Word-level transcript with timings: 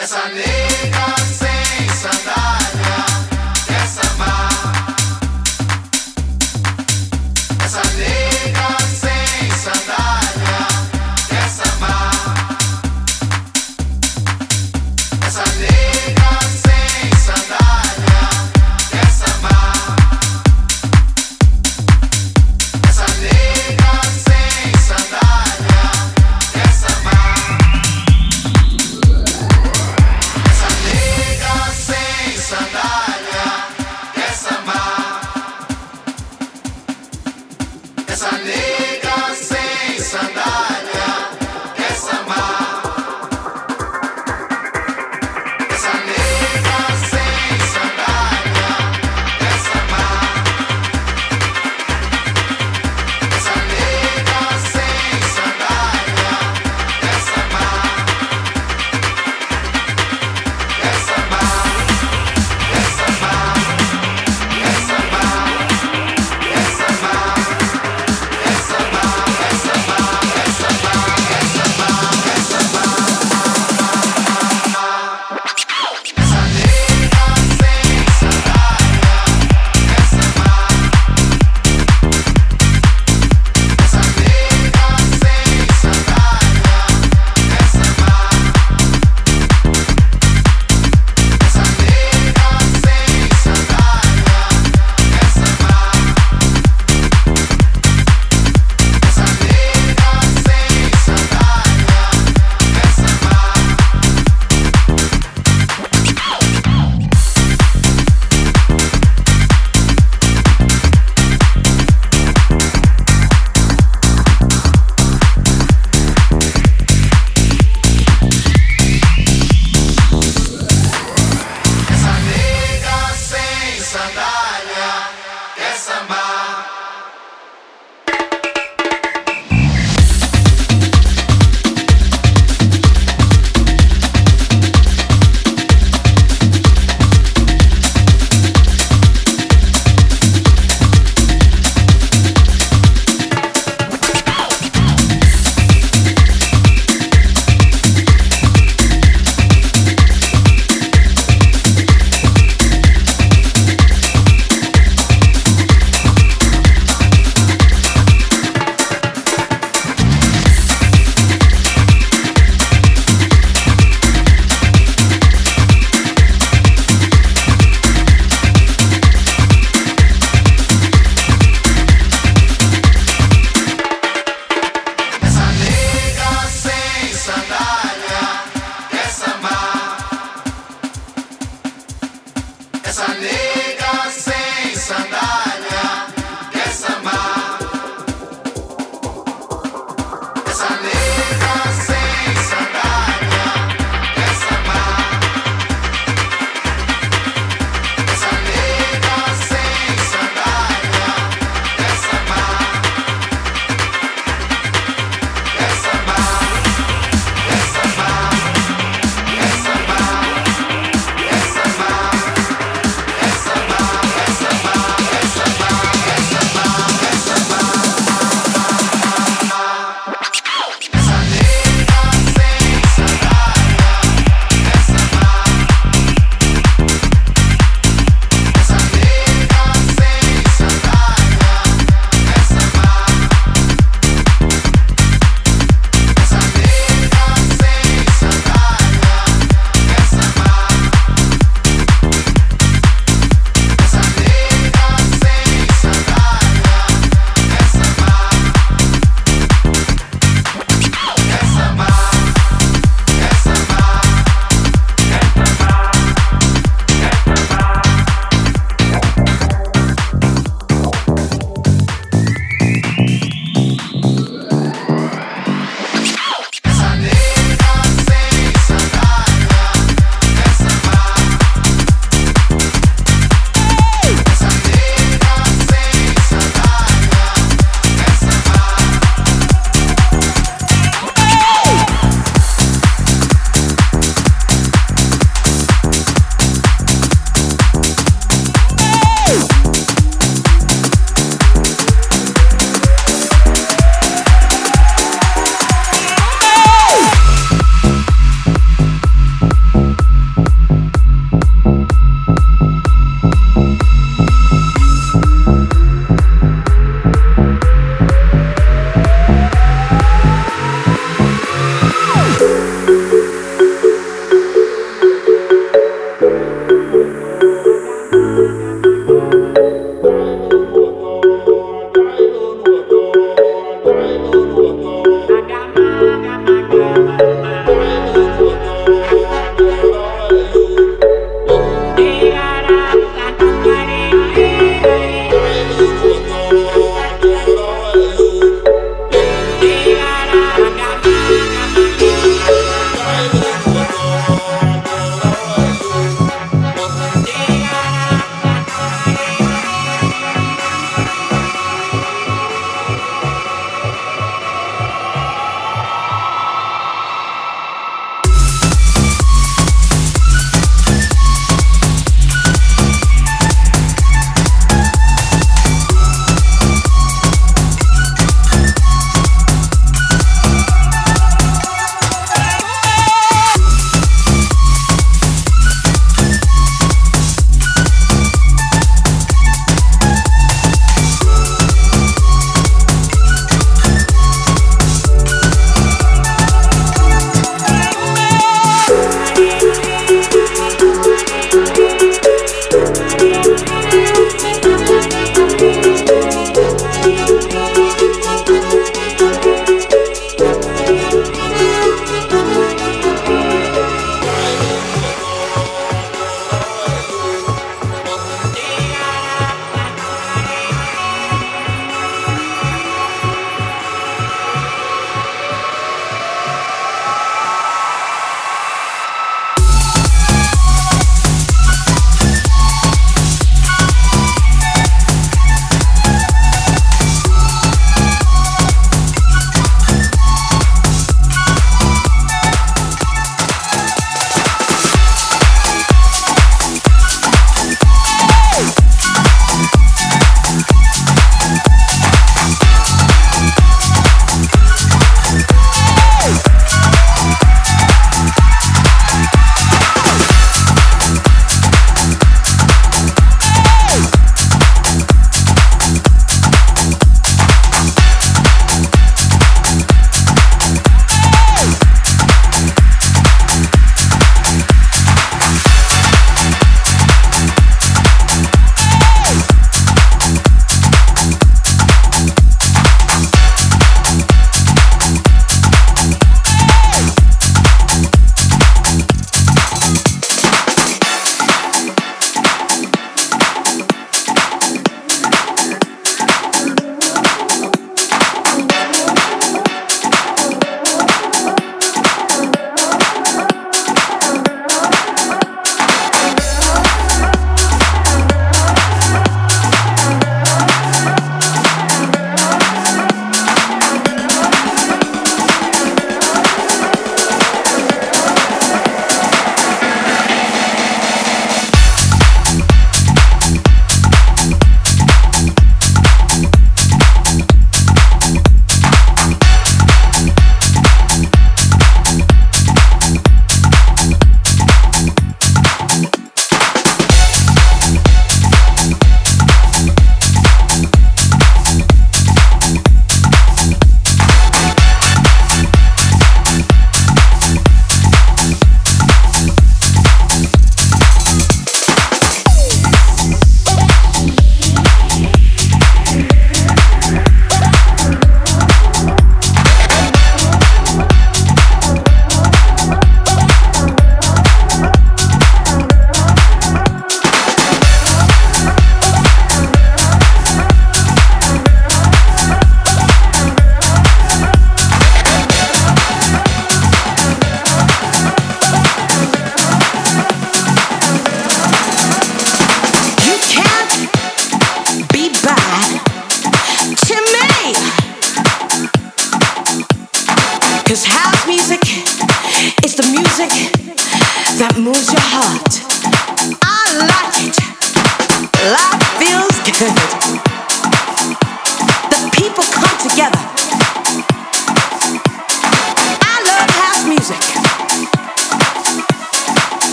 Essa 0.00 0.30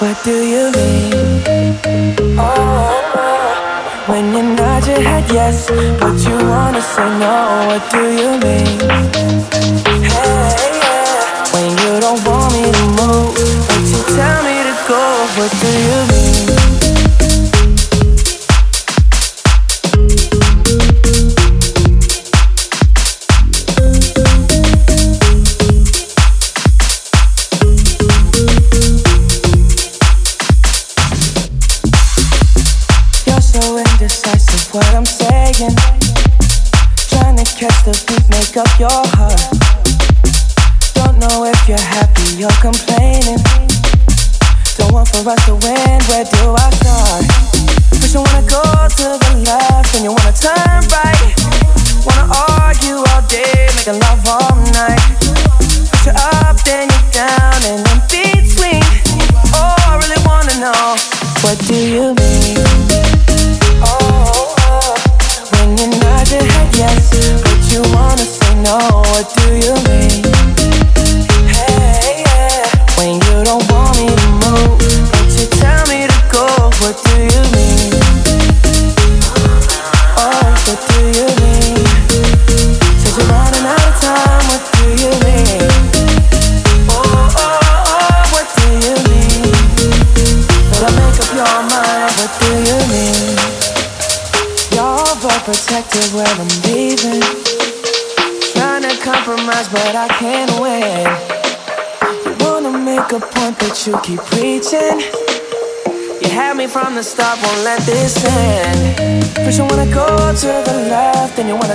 What 0.00 0.16
do 0.24 0.32
you 0.32 0.72
mean? 0.72 1.12
Oh, 2.38 4.04
when 4.06 4.32
you 4.34 4.42
nod 4.56 4.86
your 4.86 4.98
head 4.98 5.30
yes, 5.30 5.68
but 6.00 6.16
you 6.26 6.36
wanna 6.48 6.80
say 6.80 7.04
no. 7.18 7.66
What 7.68 7.90
do 7.90 8.02
you 8.08 8.30
mean? 8.40 8.80
Hey, 10.00 10.80
yeah. 10.80 11.44
When 11.52 11.70
you 11.82 12.00
don't 12.00 12.24
want 12.26 12.50
me 12.54 12.72
to 12.72 12.84
move, 12.96 13.34
but 13.68 13.84
you 13.92 14.00
tell 14.16 14.42
me 14.42 14.56
to 14.68 14.74
go. 14.88 15.02
What 15.36 15.52
do 15.60 15.68
you 15.68 15.98
mean? 16.08 16.79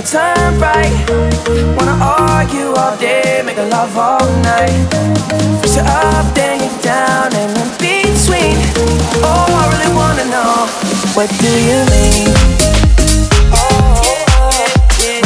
turn 0.06 0.58
right. 0.60 0.94
Wanna 1.76 1.98
argue 2.00 2.70
all 2.74 2.96
day, 2.96 3.42
make 3.44 3.56
love 3.56 3.96
all 3.98 4.26
night. 4.42 4.86
you're 5.74 5.82
up, 5.82 6.26
then 6.34 6.60
you're 6.62 6.82
down, 6.82 7.34
and 7.34 7.50
in 7.58 7.68
between. 7.82 8.56
Oh, 9.26 9.50
I 9.50 9.66
really 9.72 9.92
wanna 9.96 10.24
know 10.30 10.66
what 11.16 11.28
do 11.42 11.50
you 11.50 11.78
mean? 11.90 12.28
Oh, 13.52 14.00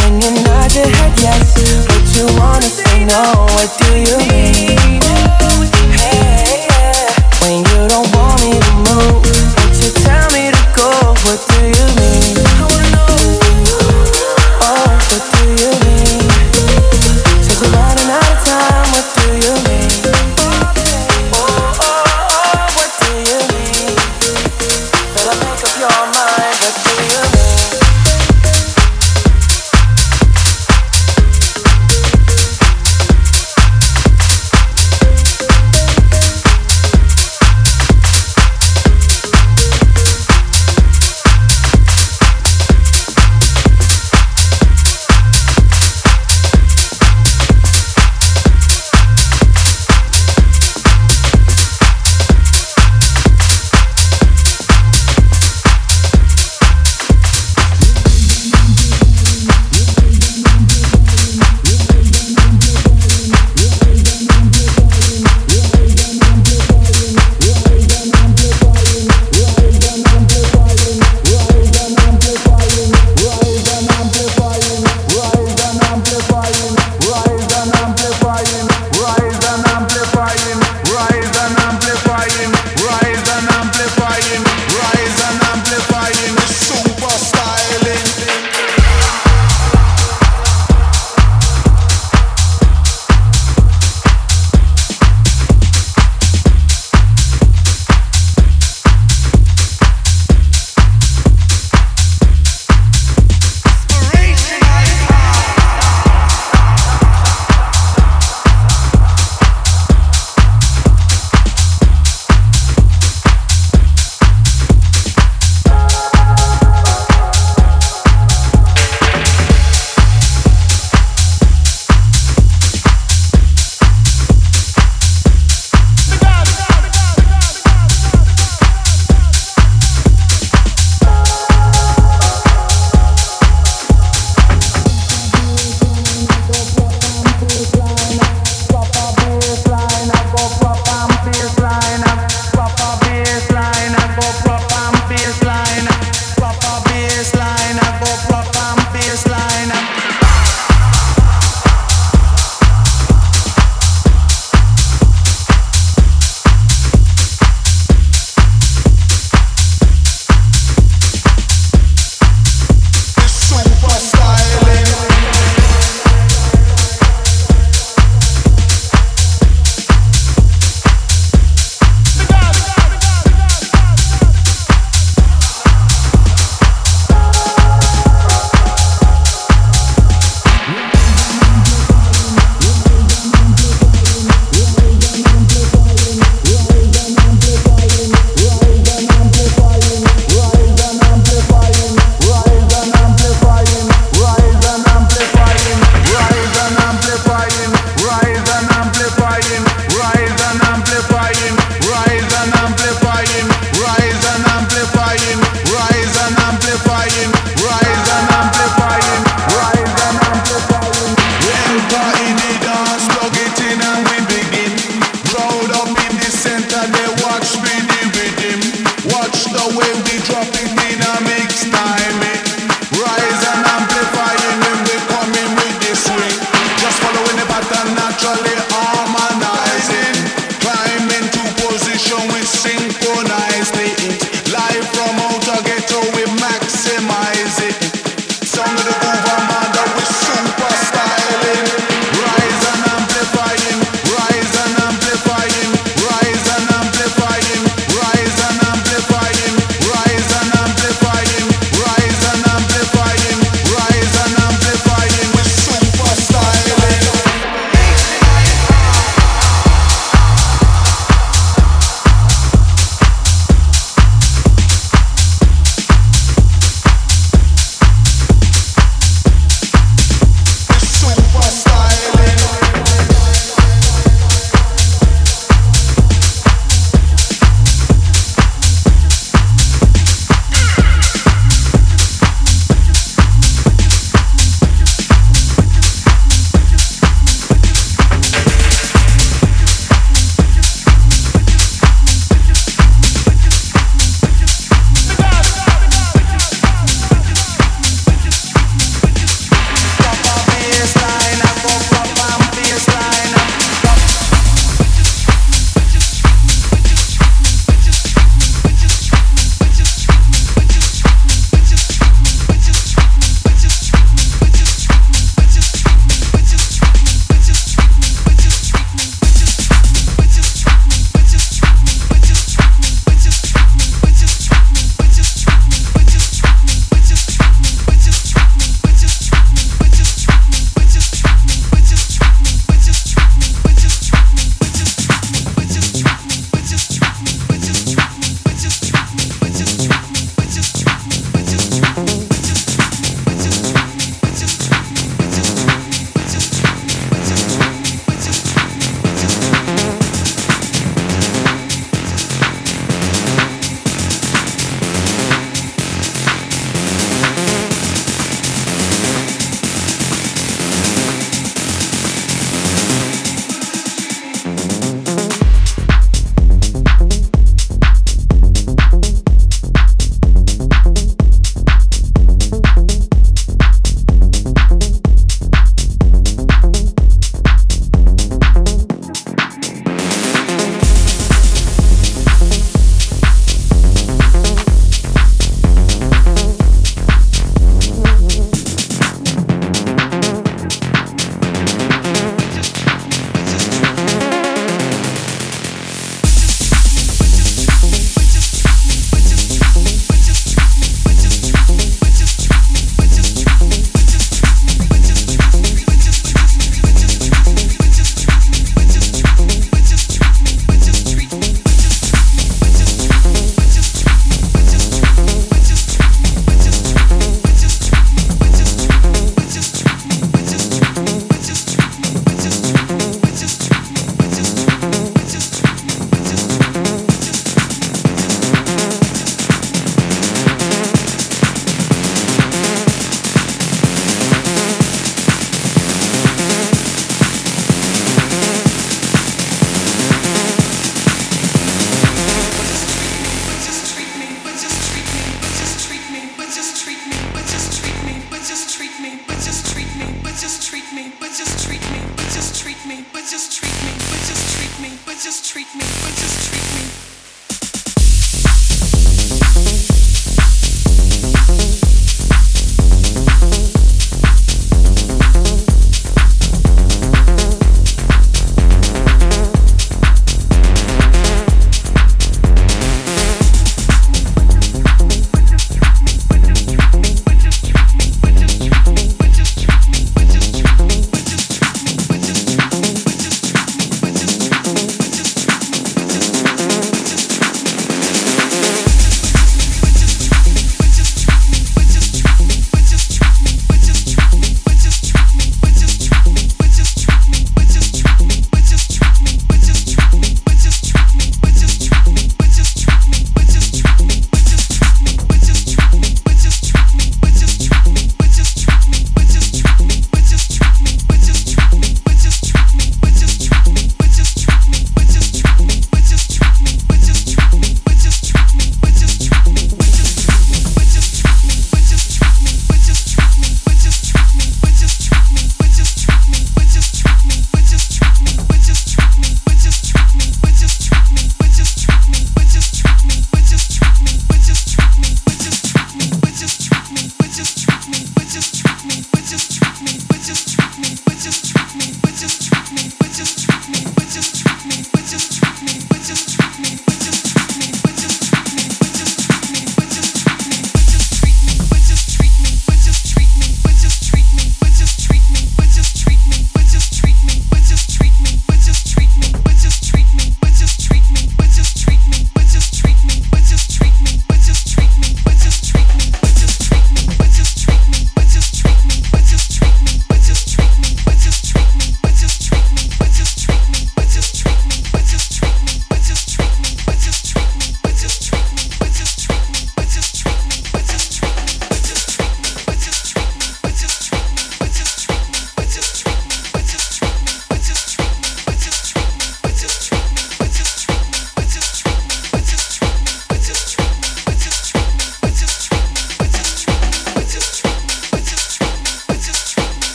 when 0.00 0.20
you 0.22 0.30
nod 0.44 0.74
your 0.74 0.88
head 0.88 1.12
yes, 1.20 1.52
but 1.86 2.04
you 2.16 2.24
wanna 2.38 2.62
say 2.62 3.04
no, 3.04 3.22
what 3.52 3.70
do 3.78 3.98
you 3.98 4.16
mean? 4.32 4.69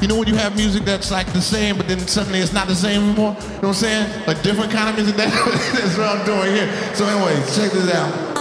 You 0.00 0.08
know 0.08 0.16
when 0.16 0.28
you 0.28 0.36
have 0.36 0.56
music 0.56 0.84
that's 0.84 1.10
like 1.10 1.32
the 1.32 1.40
same, 1.40 1.76
but 1.76 1.88
then 1.88 1.98
suddenly 2.00 2.40
it's 2.40 2.52
not 2.52 2.68
the 2.68 2.74
same 2.74 3.02
anymore? 3.02 3.36
You 3.38 3.48
know 3.48 3.54
what 3.56 3.68
I'm 3.68 3.74
saying? 3.74 4.22
A 4.26 4.34
different 4.42 4.70
kind 4.70 4.88
of 4.88 4.96
music, 4.96 5.16
that's 5.16 5.96
what 5.96 6.08
I'm 6.08 6.24
doing 6.24 6.54
here. 6.54 6.94
So 6.94 7.06
anyway, 7.06 7.34
check 7.54 7.72
this 7.72 7.92
out. 7.94 8.37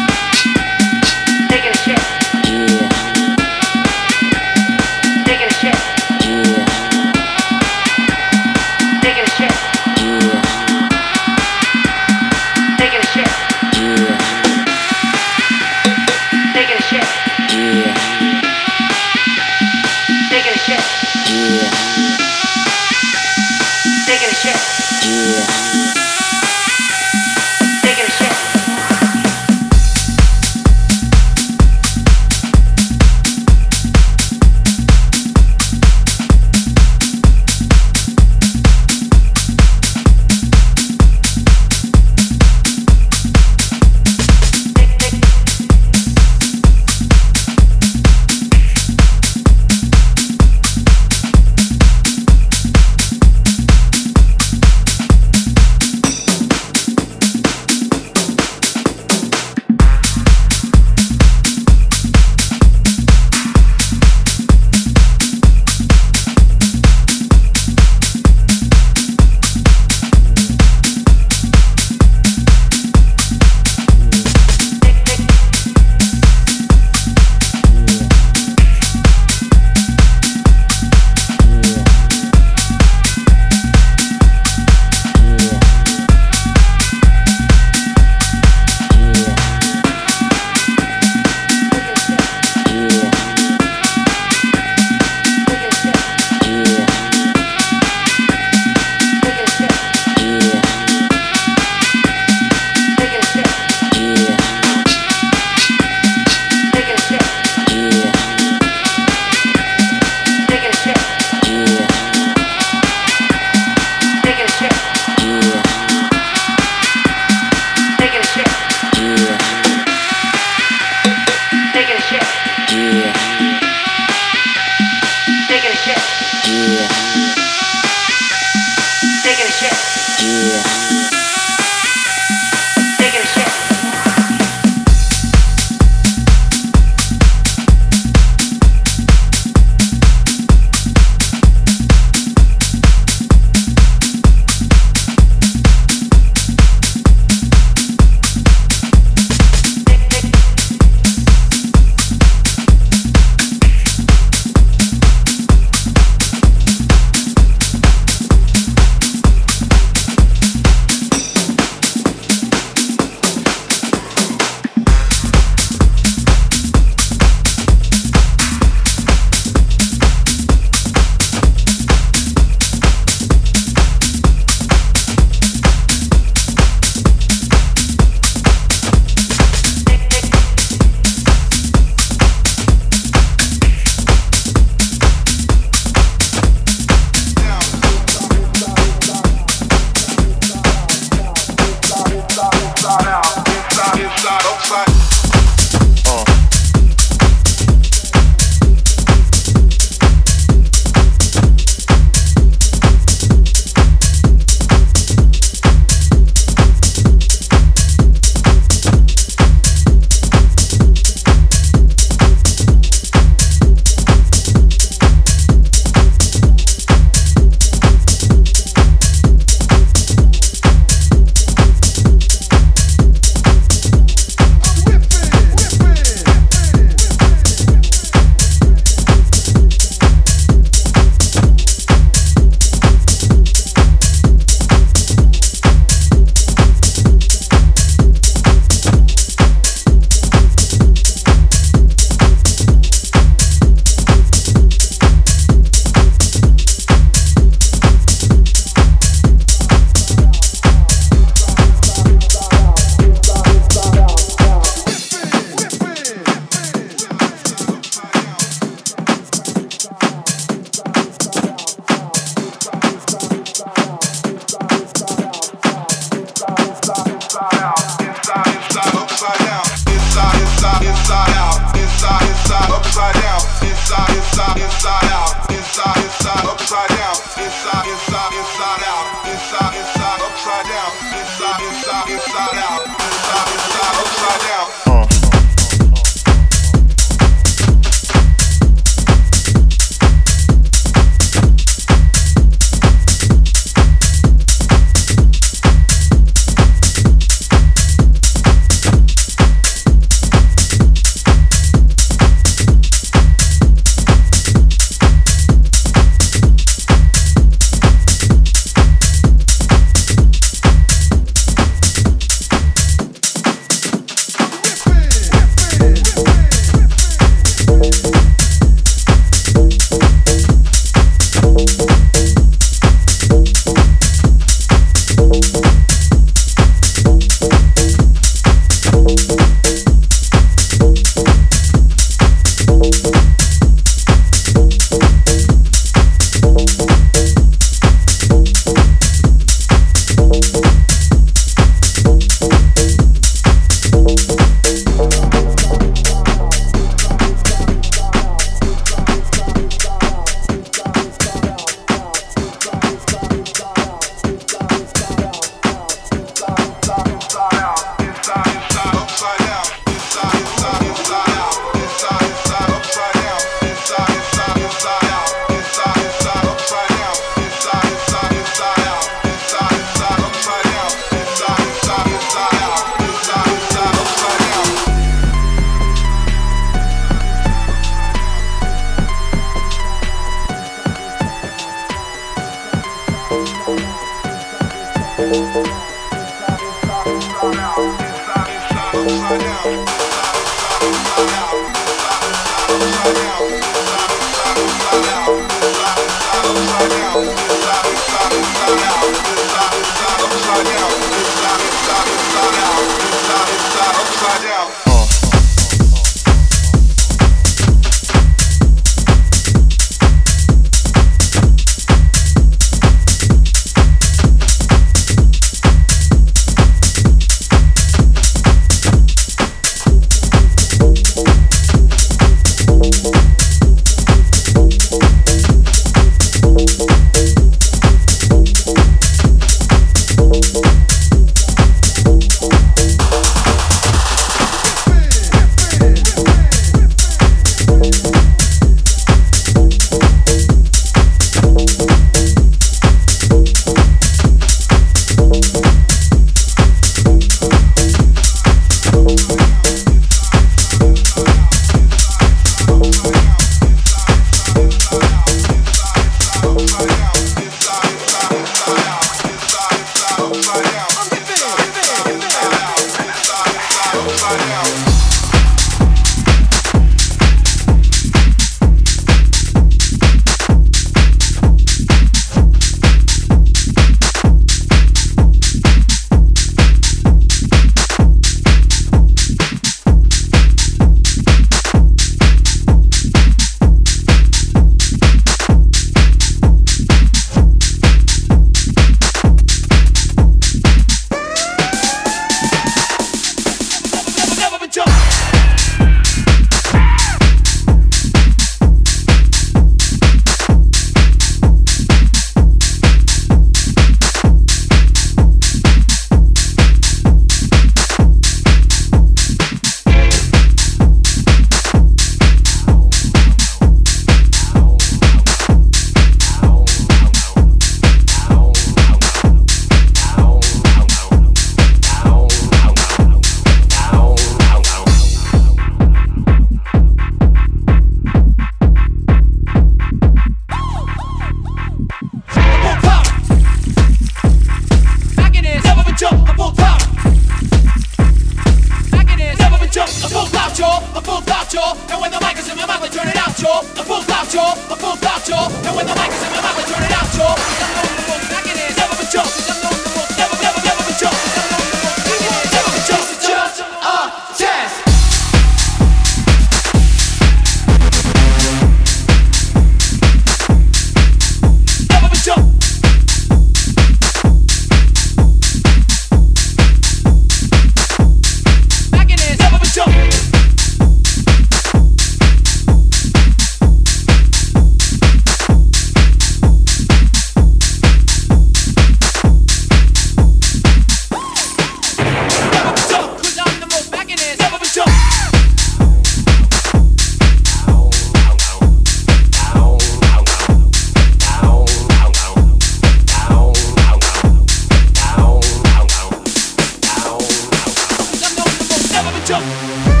Coming 599.31 600.00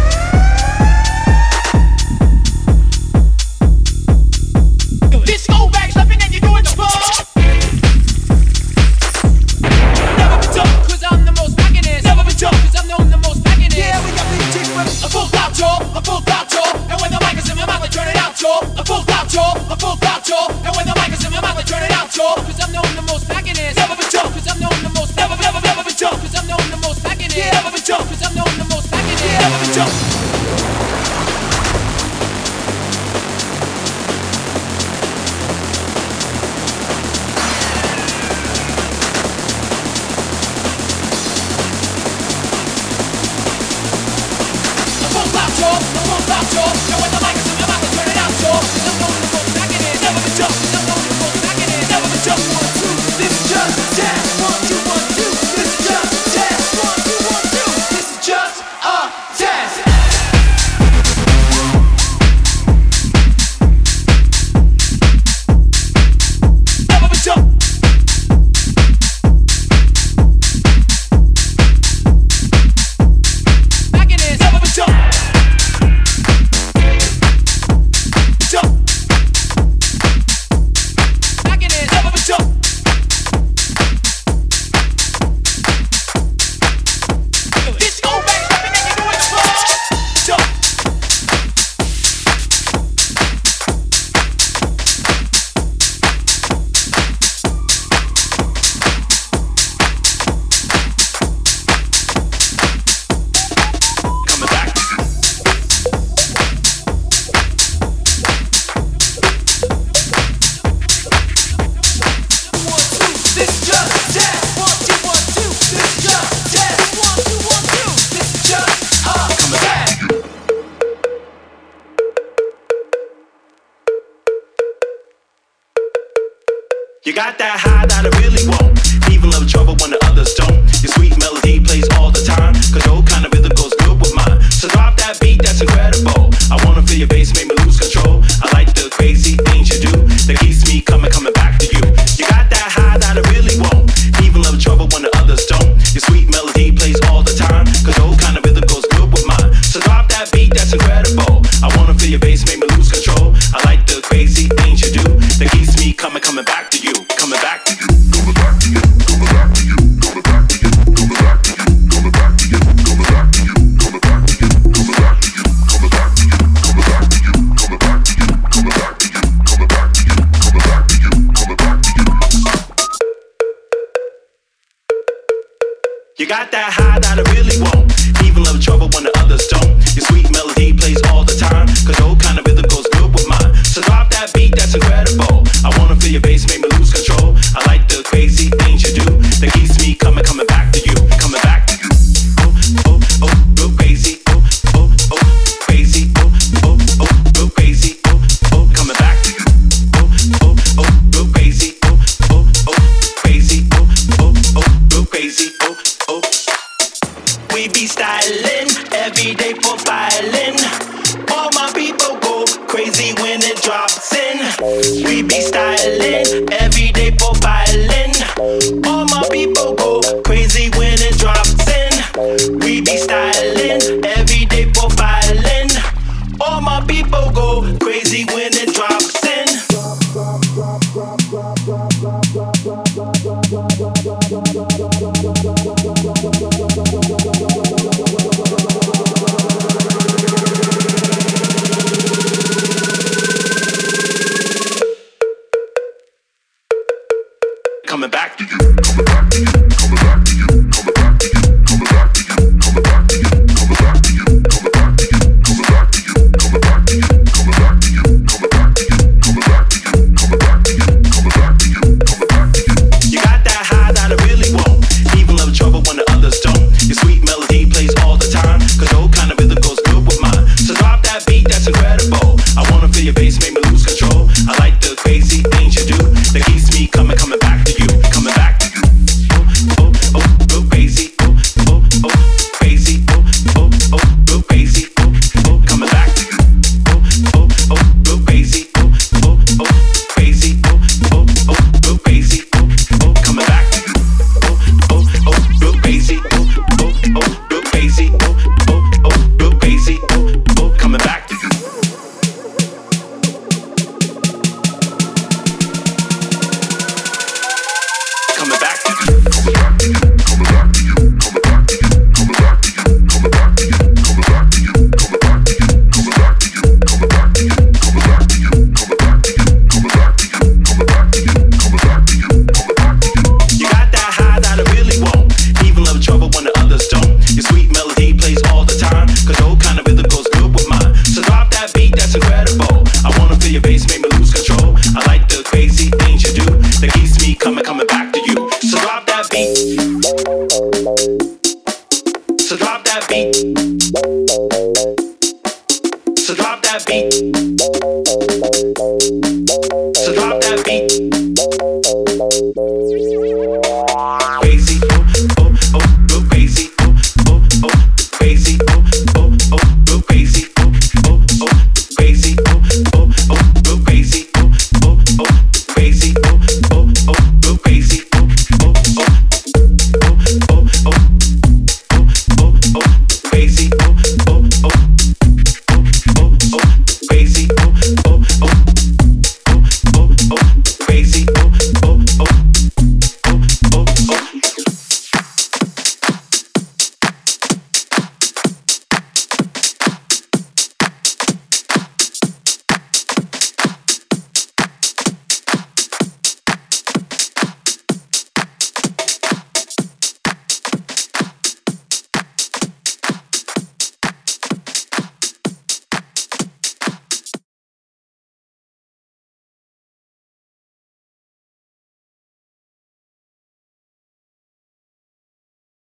coming, 277.15 277.40